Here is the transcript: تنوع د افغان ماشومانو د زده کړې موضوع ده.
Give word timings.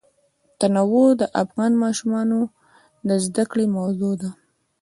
تنوع 0.59 1.09
د 1.21 1.23
افغان 1.43 1.71
ماشومانو 1.83 2.39
د 3.07 3.09
زده 3.25 3.43
کړې 3.51 3.65
موضوع 3.77 4.13
ده. 4.21 4.29